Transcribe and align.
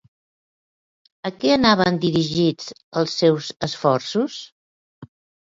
A 1.29 1.31
què 1.43 1.51
anaven 1.55 1.99
dirigits 2.05 2.73
els 3.03 3.15
seus 3.23 3.53
esforços? 3.69 4.41